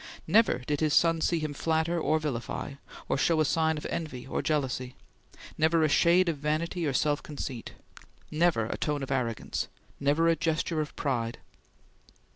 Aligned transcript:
Never 0.25 0.63
did 0.65 0.79
his 0.79 0.95
son 0.95 1.21
see 1.21 1.37
him 1.37 1.53
flatter 1.53 1.99
or 1.99 2.17
vilify, 2.17 2.73
or 3.07 3.19
show 3.19 3.39
a 3.39 3.45
sign 3.45 3.77
of 3.77 3.85
envy 3.91 4.25
or 4.25 4.41
jealousy; 4.41 4.95
never 5.59 5.83
a 5.83 5.89
shade 5.89 6.27
of 6.27 6.37
vanity 6.39 6.87
or 6.87 6.93
self 6.93 7.21
conceit. 7.21 7.73
Never 8.31 8.65
a 8.65 8.77
tone 8.79 9.03
of 9.03 9.11
arrogance! 9.11 9.67
Never 9.99 10.27
a 10.27 10.35
gesture 10.35 10.81
of 10.81 10.95
pride! 10.95 11.37